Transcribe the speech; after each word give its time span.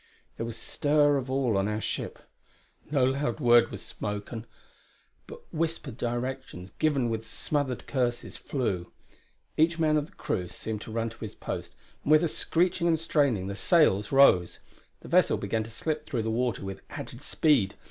There 0.37 0.47
was 0.47 0.57
stir 0.57 1.17
of 1.17 1.29
all 1.29 1.55
on 1.55 1.67
our 1.67 1.79
ship. 1.79 2.17
No 2.89 3.03
loud 3.05 3.39
word 3.39 3.69
was 3.69 3.83
spoken, 3.83 4.47
but 5.27 5.41
whispered 5.53 5.95
directions, 5.95 6.71
given 6.79 7.07
with 7.07 7.23
smothered 7.23 7.85
curses, 7.85 8.35
flew. 8.35 8.91
Each 9.57 9.77
man 9.77 9.97
of 9.97 10.07
the 10.07 10.13
crew 10.15 10.47
seemed 10.47 10.81
to 10.81 10.91
run 10.91 11.11
to 11.11 11.19
his 11.19 11.35
post, 11.35 11.75
and 12.01 12.11
with 12.11 12.23
a 12.23 12.27
screeching 12.27 12.87
and 12.87 12.99
straining 12.99 13.45
the 13.45 13.55
sails 13.55 14.11
rose. 14.11 14.57
The 15.01 15.07
vessel 15.07 15.37
began 15.37 15.61
to 15.65 15.69
slip 15.69 16.07
through 16.07 16.23
the 16.23 16.31
water 16.31 16.65
with 16.65 16.81
added 16.89 17.21
speed. 17.21 17.75